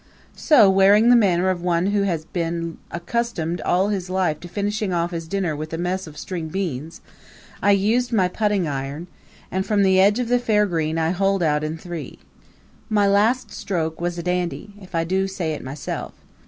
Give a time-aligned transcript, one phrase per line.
[0.35, 4.91] So, wearing the manner of one who has been accustomed all his life to finishing
[4.91, 7.01] off his dinner with a mess of string beans,
[7.61, 9.05] I used my putting iron;
[9.51, 12.17] and from the edge of the fair green I holed out in three.
[12.89, 16.15] My last stroke was a dandy, if I do say it myself.